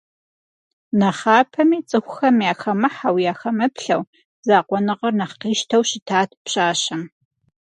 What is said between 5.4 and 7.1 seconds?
къищтэу щытат пщащэм.